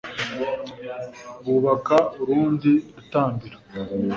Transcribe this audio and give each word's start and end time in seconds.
bubaka 1.45 1.95
urundi 2.21 2.71
rutambiro 2.93 3.57